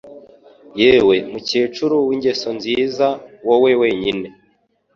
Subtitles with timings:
[0.81, 3.07] Yewe mukecuru w'ingeso nziza
[3.47, 4.27] wowe wenyine